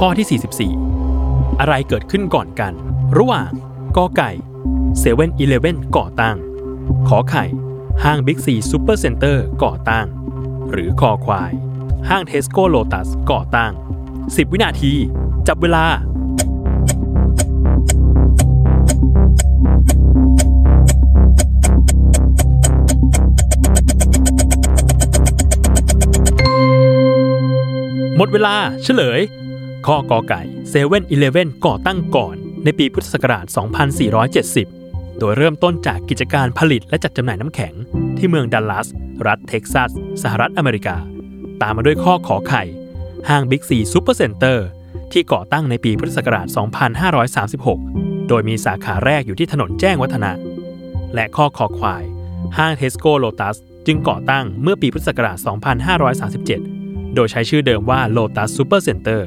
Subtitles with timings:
[0.00, 2.72] ข้อที่ 44 อะไรเกิดขึ้นก่อนกัน
[3.18, 3.50] ระหว่าง
[3.96, 4.30] กอไก่
[4.98, 6.36] เซเว่นอีเลเว่นก่อตั้ง
[7.08, 7.44] ขอไข่
[8.04, 10.06] ห้างบิ๊กซีซูเปอร์เซ็นเตอร์ก่อตั้ง
[10.70, 11.52] หรือคอควาย
[12.08, 13.72] ห้างเทสโก้โลตัสก่อตั้ง
[14.12, 14.92] 10 วินาที
[15.48, 15.84] จับเวลา
[28.16, 29.20] หมดเวลาเฉลย
[29.90, 33.44] ข้อกอไก่เซเว่นอีเลฟเว่นก่อตั้งก่อน ในปีพุทธศักราช
[34.72, 37.74] 2470 โดยเริ่มต้นจากกิจการผลิตและจัดจำหน่ายน้ำแข็ง
[38.18, 38.88] ที่เมืองดัลลัส
[39.26, 39.90] รัฐเท็กซัส
[40.22, 40.96] สหรัฐอเมริกา
[41.62, 42.64] ตามมาด้วยข้อขอไข่
[43.28, 44.66] ห้างบิ๊กซีซูเปอร์เซ็นเตอร์
[45.12, 46.46] ที่ก่อตั้งในปีพุทธศักราช
[47.56, 50.32] 2536 โดยมีสาขาแรกอยู่ที่ถนนแจ้งวัฒนะ
[51.14, 52.04] และข้อคอควาย
[52.58, 55.38] ห้างเทสโก้โลตัสจึงก่อตั้งเมื่อปีพุทธศักราช
[56.26, 59.22] 2537 โดยใช้ชื่อเดิมว่า Lotus Super Center